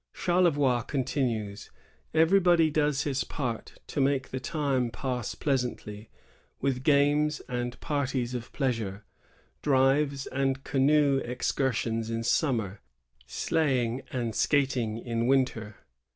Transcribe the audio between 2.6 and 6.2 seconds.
does his part to make the time pass pleasantly,